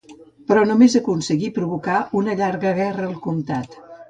Però 0.51 0.63
només 0.69 0.95
aconseguí 0.99 1.51
provocar 1.59 1.99
una 2.21 2.35
llarga 2.41 2.73
guerra 2.81 3.07
al 3.11 3.15
comtat. 3.29 3.79